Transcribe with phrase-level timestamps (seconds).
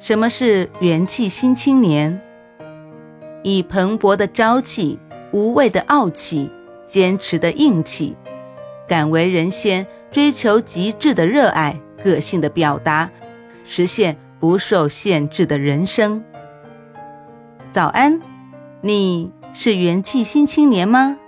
[0.00, 2.20] 什么是元气新青年？
[3.42, 4.98] 以蓬勃的朝气。
[5.32, 6.50] 无畏的傲气，
[6.88, 8.16] 坚持的硬气，
[8.88, 13.08] 敢为人先，追求极致的热爱，个性的表达，
[13.62, 16.24] 实现不受限制的人生。
[17.70, 18.20] 早安，
[18.80, 21.19] 你是元气新青年吗？